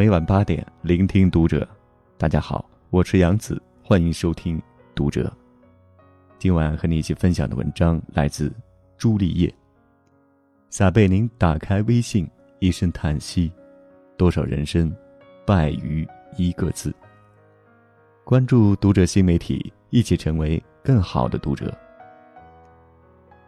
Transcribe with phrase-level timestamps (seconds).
[0.00, 1.68] 每晚八点，聆听读者。
[2.16, 4.58] 大家好，我是杨子，欢迎收听
[4.94, 5.30] 读者。
[6.38, 8.50] 今晚和你一起分享的文章来自
[8.96, 9.54] 朱丽叶。
[10.70, 12.26] 撒贝宁打开微信，
[12.60, 13.52] 一声叹息：
[14.16, 14.90] 多少人生，
[15.44, 16.94] 败于一个字。
[18.24, 21.76] 关注读者新媒体，一起成为更好的读者。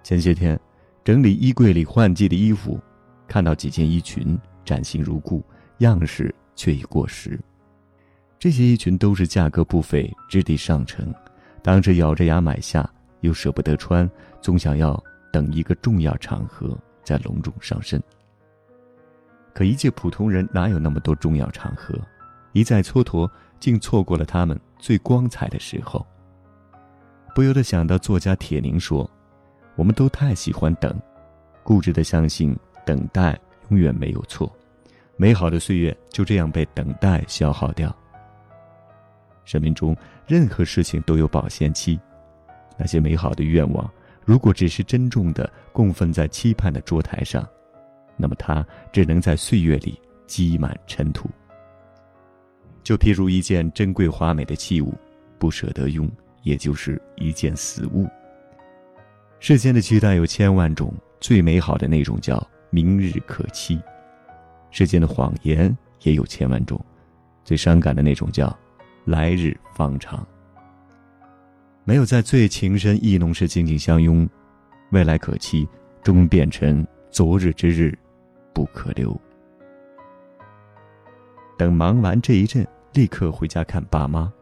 [0.02, 0.60] 前些天，
[1.02, 2.78] 整理衣柜里换季的衣服，
[3.26, 5.42] 看到几件衣裙，崭新如故，
[5.78, 7.36] 样式却已过时。
[8.38, 11.12] 这些衣裙都是价格不菲、质地上乘，
[11.60, 12.88] 当时咬着牙买下，
[13.22, 14.08] 又舍不得穿，
[14.40, 15.02] 总想要
[15.32, 18.00] 等一个重要场合再隆重上身。
[19.52, 21.98] 可一介普通人哪有那么多重要场合？
[22.52, 26.06] 一再蹉跎，竟错过了他们最光彩的时候。
[27.34, 29.10] 不由得想到作家铁凝说
[29.74, 30.96] ：“我们都太喜欢等，
[31.64, 33.36] 固执的相信等待
[33.70, 34.54] 永远没有错，
[35.22, 37.96] 美好的岁月就这样被等待消耗掉。”
[39.46, 41.96] 生命中任何事情都有保鲜期，
[42.76, 43.88] 那些美好的愿望，
[44.24, 47.48] 如果只是珍重的供奉在期盼的桌台上，
[48.16, 51.30] 那么它只能在岁月里积满尘土。
[52.82, 54.92] 就譬如一件珍贵华美的器物，
[55.38, 56.10] 不舍得用，
[56.42, 58.08] 也就是一件死物。
[59.38, 63.78] 世间的期待有千万种，最美好的那种叫明日可期；
[64.72, 66.84] 世间的谎言也有千万种，
[67.44, 68.52] 最伤感的那种叫。
[69.04, 70.24] 来日方长。
[71.84, 74.28] 没有在最情深意浓时紧紧相拥，
[74.92, 75.68] 未来可期，
[76.04, 77.98] 终变成昨日之日，
[78.52, 79.20] 不可留。
[81.58, 84.32] 等忙完这一阵，立刻回家看爸妈。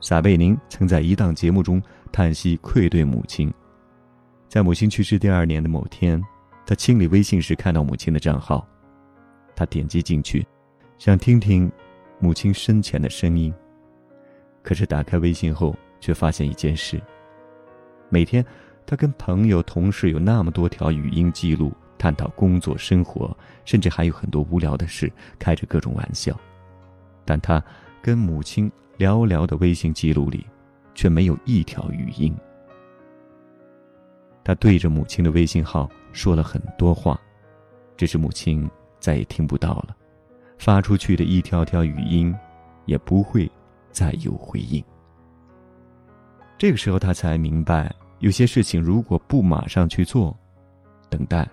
[0.00, 3.52] 撒贝宁曾在一档节目中叹息愧对母亲，
[4.48, 6.18] 在母亲去世第二年的某天，
[6.64, 8.66] 他清理微信时看到母亲的账号，
[9.58, 10.46] 他点击进去，
[10.98, 11.68] 想听听。
[12.20, 13.52] 母亲生前的声音。
[14.62, 17.00] 可是打开微信后，却发现一件事：
[18.08, 18.44] 每天，
[18.86, 26.38] 他跟朋友、同事有那么多条语音记录，探讨工作、生活，甚至还有很多无聊的事，开着各种玩笑。
[27.24, 27.62] 但他
[28.00, 30.46] 跟母亲寥寥的微信记录里，
[30.94, 32.32] 却没有一条语音。
[34.44, 37.20] 他对着母亲的微信号说了很多话，
[37.96, 39.96] 只是母亲再也听不到了。
[40.58, 42.34] 发出去的一条条语音，
[42.84, 43.50] 也不会
[43.92, 44.82] 再有回应。
[46.56, 50.36] 这个时候，他才明白，有些事情如果不马上去做，
[51.08, 51.48] 等待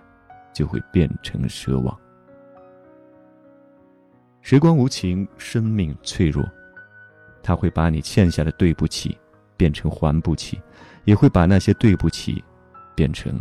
[0.52, 1.96] 就会变成奢望。
[4.42, 6.44] 时光无情，生命脆弱，
[7.42, 9.16] 他会把你欠下的对不起
[9.56, 10.60] 变成还不起，
[11.04, 12.42] 也会把那些对不起
[12.96, 13.40] 变成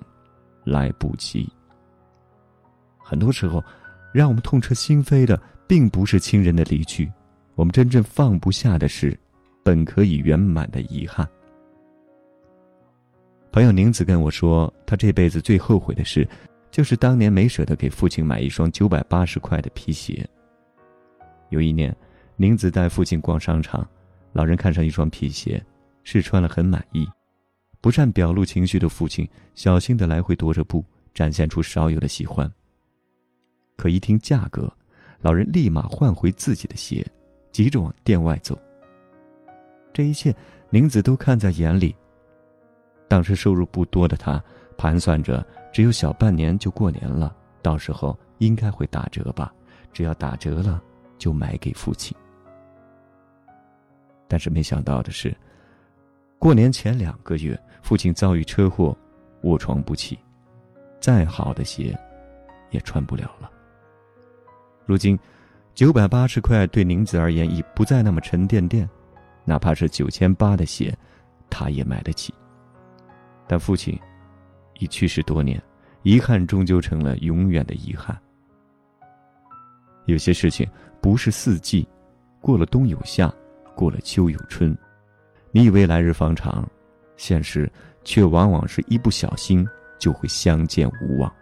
[0.63, 1.51] 来不及。
[2.99, 3.63] 很多时候，
[4.15, 5.39] 让我们痛彻心扉的。
[5.67, 7.11] 并不是亲人的离去，
[7.55, 9.17] 我们真正放不下的是，
[9.63, 11.27] 本可以圆满的遗憾。
[13.51, 16.27] 朋友宁子跟我说，他这辈子最后悔的事，
[16.69, 20.23] 就是当年没舍得给父亲买一双九百八十块的皮鞋。
[21.49, 21.91] 有一年，
[22.35, 23.83] 宁子带父亲逛商场，
[24.31, 25.59] 老人看上一双皮鞋，
[26.03, 27.07] 试穿了很满意，
[27.81, 32.47] 不善表露情绪的父亲小心的来回踱着步，展现出少有的喜欢。
[33.75, 34.71] 可一听价格，
[35.19, 37.05] 老人立马换回自己的鞋，
[37.51, 38.57] 急着往店外走。
[39.93, 40.35] 这一切，
[40.69, 41.95] 宁子都看在眼里。
[43.07, 44.43] 当时收入不多的他，
[44.77, 49.53] 盘算着只有小半年就过年了，到时候应该会打折吧。
[49.93, 50.81] 只要打折了，
[51.17, 52.15] 就买给父亲。
[54.27, 55.33] 但是没想到的是，
[56.39, 58.97] 过年前两个月，父亲遭遇车祸，
[59.43, 60.19] 卧床不起，
[60.99, 61.97] 再好的鞋，
[62.71, 63.49] 也穿不了了。
[64.85, 65.17] 如今，
[65.73, 68.87] 九百八十块对宁子而言已不再那么沉甸甸，
[69.43, 70.95] 哪怕是九千八的鞋，
[71.49, 72.33] 他也买得起。
[73.47, 73.99] 但父亲
[74.79, 75.61] 已去世多年，
[76.03, 78.15] 遗憾终究成了永远的遗憾。
[80.05, 80.69] 有些事情
[81.01, 81.87] 不是四季，
[82.39, 83.33] 过了冬有夏，
[83.75, 84.77] 过了秋有春。
[85.51, 86.63] 你以为来日方长，
[87.17, 87.71] 现实
[88.03, 89.67] 却往往是一不小心
[89.97, 91.33] 就会相见无望。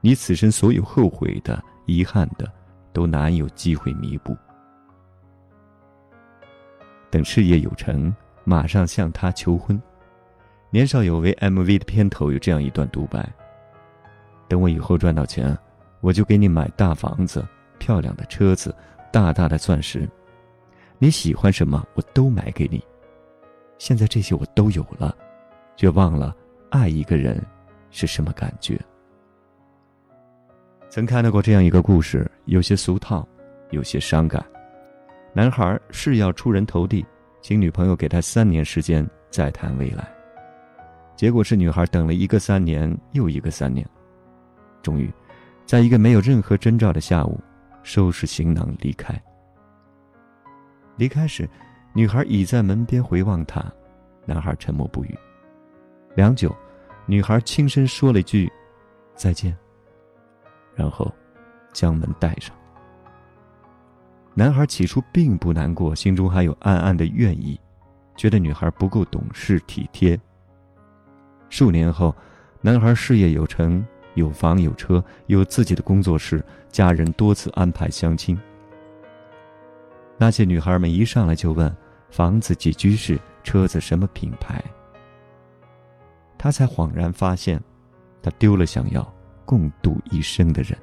[0.00, 1.62] 你此生所有后悔的。
[1.86, 2.50] 遗憾的，
[2.92, 4.36] 都难有机会弥补。
[7.10, 8.14] 等事业有成，
[8.44, 9.80] 马上向他求婚。
[10.70, 13.30] 年少有为 MV 的片头有这样一段独白：
[14.48, 15.56] 等我以后赚到钱，
[16.00, 17.46] 我就给你买大房子、
[17.78, 18.74] 漂亮的车子、
[19.12, 20.08] 大大的钻石。
[20.98, 22.82] 你喜欢什么，我都买给你。
[23.76, 25.14] 现在这些我都有了，
[25.76, 26.34] 却忘了
[26.70, 27.44] 爱一个人
[27.90, 28.80] 是什么感觉。
[30.94, 33.26] 曾看到过这样一个故事，有些俗套，
[33.70, 34.44] 有些伤感。
[35.32, 37.02] 男孩是要出人头地，
[37.40, 40.06] 请女朋友给他三年时间再谈未来。
[41.16, 43.88] 结果是女孩等了一个三年又一个三年，
[44.82, 45.10] 终于，
[45.64, 47.40] 在一个没有任何征兆的下午，
[47.82, 49.18] 收拾行囊离开。
[50.98, 51.48] 离开时，
[51.94, 53.64] 女孩倚在门边回望他，
[54.26, 55.18] 男孩沉默不语。
[56.14, 56.54] 良久，
[57.06, 58.52] 女孩轻声说了一句
[59.16, 59.56] ：“再见。”
[60.74, 61.12] 然后，
[61.72, 62.54] 将门带上。
[64.34, 67.60] 男孩起初并不难过，心中还有暗暗的怨意，
[68.16, 70.18] 觉得女孩不够懂事体贴。
[71.50, 72.14] 数年后，
[72.62, 73.84] 男孩事业有成，
[74.14, 78.38] 有房有车，有自己的工作室，家人多次安排相亲。
[80.16, 81.74] 那些女孩们一上来就问：
[82.08, 84.64] 房子几居室，车子什么品牌？
[86.38, 87.62] 他才恍然发现，
[88.22, 89.14] 他丢了想要。
[89.52, 90.74] 共度一生的人，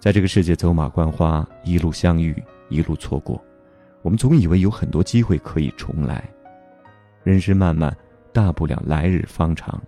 [0.00, 3.40] 在这个世界走马观花，一路相遇，一路错过。
[4.02, 6.28] 我们总以为有很多机会可以重来，
[7.22, 7.96] 人生漫漫，
[8.32, 9.80] 大不了来日方长。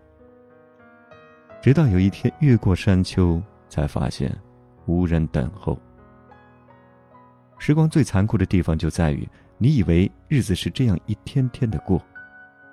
[1.61, 4.33] 直到有一天越过山丘，才发现
[4.87, 5.77] 无人等候。
[7.59, 9.29] 时光最残酷的地方就在于，
[9.59, 12.01] 你以为日子是这样一天天的过，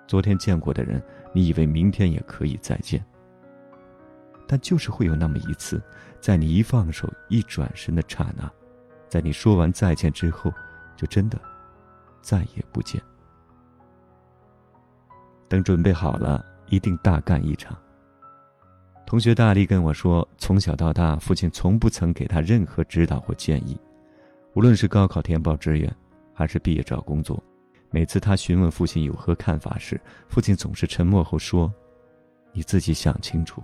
[0.06, 1.02] 昨天见过的人，
[1.34, 3.04] 你以为明天也可以再见。
[4.48, 5.82] 但就是会有那么一次，
[6.20, 8.52] 在你一放手、一转身的刹那，
[9.10, 10.52] 在你说完再见之后，
[10.96, 11.40] 就真的
[12.22, 13.02] 再也不见。
[15.48, 17.78] 等准备好了，一定大干一场。
[19.06, 23.80] 同学大力跟我说，从小到大，父亲从不曾给他任何指导或建议，
[24.56, 25.96] 无论是高考填报志愿，
[26.34, 27.42] 还是毕业找工作，
[27.92, 31.72] 每次他询问父亲有何看法时，父亲总是沉默后说
[32.52, 33.62] ：“你自己想清楚。”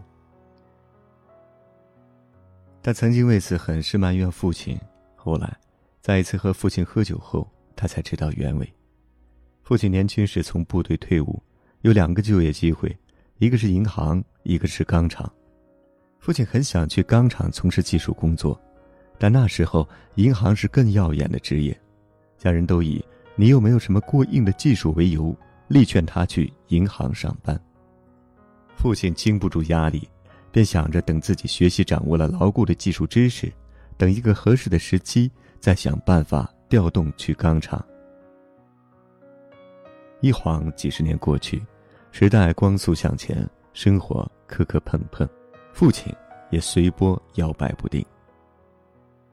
[2.84, 4.76] 他曾经为此很是埋怨父亲，
[5.16, 5.56] 后来，
[6.02, 8.68] 在一次和父亲喝酒后，他才知道原委。
[9.62, 11.42] 父亲年轻时从部队退伍，
[11.82, 12.98] 有两个就业机会，
[13.38, 15.32] 一个是银行，一个是钢厂。
[16.20, 18.60] 父亲很想去钢厂从事技术工作，
[19.20, 21.80] 但那时候银行是更耀眼的职业，
[22.38, 23.04] 家人都以
[23.36, 25.36] 你又没有什么过硬的技术为由，
[25.68, 27.60] 力劝他去银行上班。
[28.76, 30.10] 父亲经不住压力。
[30.52, 33.52] 便想着等自己学习掌握了牢固的技术知识，
[33.98, 37.84] 等一个合适的时机，再想办法调动去钢厂。
[40.20, 41.62] 一晃几十年过去，
[42.12, 45.28] 时代光速向前，生活磕磕碰碰，
[45.74, 46.14] 父亲
[46.50, 48.06] 也随波摇摆不定。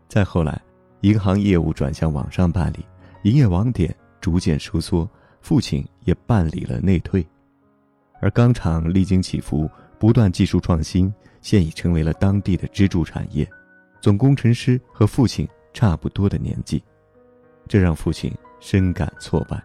[0.08, 0.62] 再后来，
[1.00, 2.86] 银行业务转向网上办理，
[3.24, 5.06] 营业网点逐渐收缩，
[5.40, 7.26] 父亲也办理了内退，
[8.20, 9.68] 而钢厂历经起伏。
[9.98, 13.48] 不断技术创新，现已成为了当地的支柱产业。
[14.00, 16.82] 总工程师和父亲差不多的年纪，
[17.66, 19.60] 这让父亲深感挫败。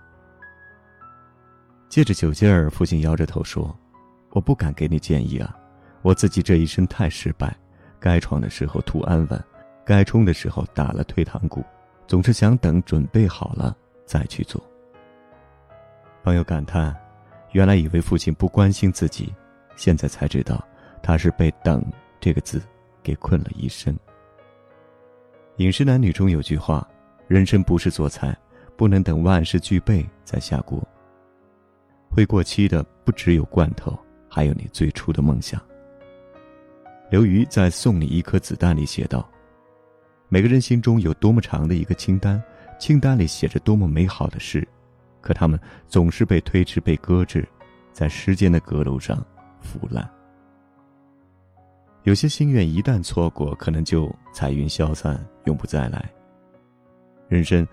[1.88, 3.78] 借着酒劲儿，父亲摇着头说
[4.34, 5.56] ：“我不敢给你建议啊，
[6.02, 7.56] 我自己这一生太失败，
[8.00, 9.44] 该闯的时候图安稳，
[9.86, 11.64] 该冲的时候打了退堂鼓，
[12.08, 13.78] 总是想等准备好了
[14.08, 14.60] 再去做。”
[16.24, 16.96] 朋友感叹
[17.54, 19.32] ：“原来以为父亲不关心自己。”
[19.76, 20.64] 现在才知道，
[21.02, 21.84] 他是被“等”
[22.20, 22.62] 这个字
[23.02, 23.94] 给困了一生。
[25.58, 26.88] 《饮食男女》中有句话
[27.28, 28.36] ：“人生不是做菜，
[28.76, 30.82] 不能等万事俱备再下锅。”
[32.10, 33.98] 会过期的不只有罐头，
[34.30, 35.62] 还有你最初的梦想。
[37.10, 39.28] 刘瑜在《送你一颗子弹》里写道
[40.30, 42.42] ：“每个人心中有多么长的一个清单，
[42.80, 44.68] 清单里写着多么美好的事，
[45.22, 47.48] 可他们总是被推迟、被搁置，
[47.92, 49.24] 在时间的阁楼上。”
[49.64, 50.08] 腐烂，
[52.04, 56.12] 有些心愿一旦错过，可能就彩云消散，永不再来。
[57.30, 57.66] 人生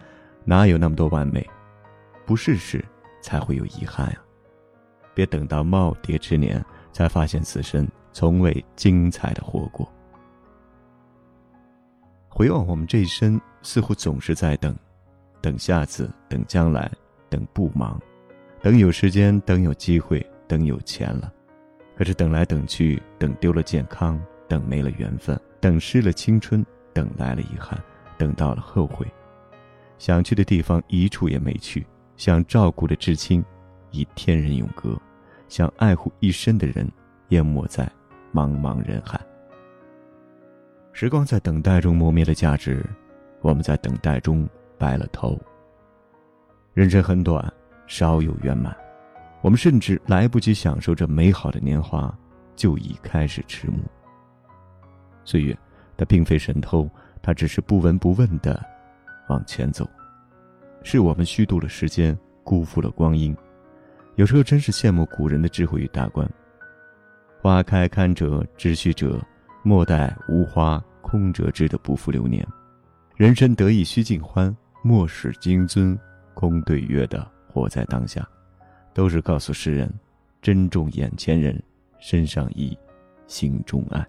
[0.44, 1.46] 哪有那么多完美？
[2.24, 2.82] 不试试
[3.20, 4.16] 才会有遗憾啊！
[5.12, 9.86] 别等到耄耋之年，才发现此生从未精彩的活过。
[12.28, 14.74] 回望我们这一生，似乎总是在等，
[15.42, 16.90] 等下次，等将来，
[17.28, 18.00] 等不忙，
[18.62, 21.30] 等有时间，等有机会，等有钱了。
[22.00, 26.64] 可是等来等去，等丢了健康，等没了缘分，等失了青春，
[26.94, 27.78] 等来了遗憾，
[28.16, 29.06] 等到了后悔。
[29.98, 33.44] 想去的地方一处也没去，想照顾的至亲，
[33.90, 34.98] 已天人永隔，
[35.46, 36.90] 想爱护一生的人，
[37.28, 37.86] 淹没在
[38.32, 39.20] 茫茫人海。
[40.92, 42.82] 时光在等待中磨灭了价值，
[43.42, 45.38] 我们在等待中白了头。
[46.72, 47.52] 人生很短，
[47.86, 48.74] 少有圆满。
[49.42, 52.14] 我们甚至来不及享受这美好的年华，
[52.54, 53.78] 就已开始迟暮。
[55.24, 55.56] 岁月，
[55.96, 56.88] 它并非神偷，
[57.22, 58.62] 它只是不闻不问的
[59.28, 59.88] 往前走。
[60.82, 63.36] 是我们虚度了时间，辜负了光阴。
[64.16, 66.28] 有时候真是羡慕古人的智慧与大观。
[67.40, 69.18] 花开堪折直须折，
[69.62, 72.46] 莫待无花空折枝的不负流年。
[73.16, 75.98] 人生得意须尽欢，莫使金樽
[76.34, 78.26] 空对月的活在当下，
[78.92, 79.92] 都是告诉世人：
[80.42, 81.62] 珍重眼前人，
[81.98, 82.76] 身上衣，
[83.26, 84.06] 心中爱。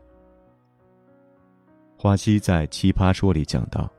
[1.98, 3.92] 花溪在《奇葩说》里讲到，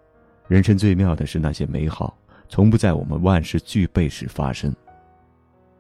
[0.49, 2.17] 人生最妙的是那些美好，
[2.49, 4.75] 从不在我们万事俱备时发生。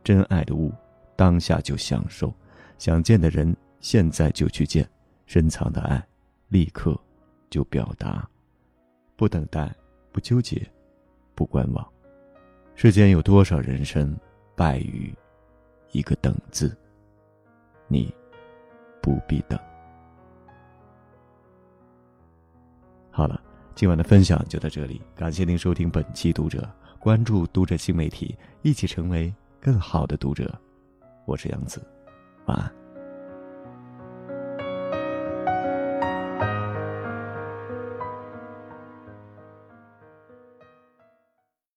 [0.05, 0.73] 真爱的物，
[1.17, 2.29] 当下就享受；
[2.79, 4.85] 想见的人，现在就去见；
[5.27, 6.01] 深藏的爱，
[6.49, 6.97] 立刻
[7.51, 8.29] 就表达。
[9.17, 9.73] 不等待，
[10.13, 10.65] 不纠结，
[11.35, 11.87] 不观望。
[12.75, 14.17] 世间有多少人生
[14.62, 15.12] 败于
[15.90, 16.78] 一个“等”字？
[17.88, 18.14] 你
[19.02, 19.59] 不必等。
[23.11, 23.42] 好了，
[23.75, 26.61] 今晚的分享就到这里，感谢您收听本期《读者》，
[27.00, 29.35] 关注读者新媒体，一起成为。
[29.61, 30.57] 更好的读者，
[31.25, 31.85] 我是杨子，
[32.47, 32.82] 晚安。